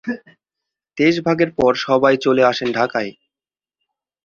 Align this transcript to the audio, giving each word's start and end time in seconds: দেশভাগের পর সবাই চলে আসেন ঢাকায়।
দেশভাগের 0.97 1.49
পর 1.55 1.71
সবাই 1.77 2.15
চলে 2.17 2.43
আসেন 2.45 2.69
ঢাকায়। 2.71 3.11